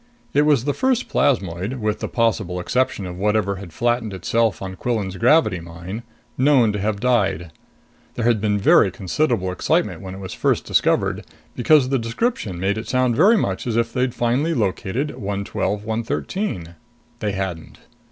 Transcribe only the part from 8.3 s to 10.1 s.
been very considerable excitement